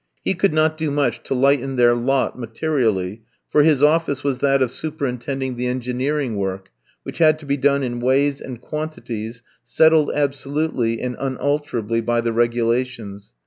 He 0.23 0.33
could 0.33 0.51
not 0.51 0.77
do 0.79 0.89
much 0.89 1.21
to 1.25 1.35
lighten 1.35 1.75
their 1.75 1.93
lot 1.93 2.35
materially, 2.35 3.21
for 3.51 3.61
his 3.61 3.83
office 3.83 4.23
was 4.23 4.39
that 4.39 4.59
of 4.59 4.71
superintending 4.71 5.57
the 5.57 5.67
engineering 5.67 6.37
work, 6.37 6.71
which 7.03 7.19
had 7.19 7.37
to 7.37 7.45
be 7.45 7.55
done 7.55 7.83
in 7.83 7.99
ways 8.01 8.41
and 8.41 8.59
quantities, 8.59 9.43
settled 9.63 10.09
absolutely 10.15 10.99
and 11.01 11.15
unalterably 11.19 12.01
by 12.01 12.19
the 12.19 12.33
regulations. 12.33 13.33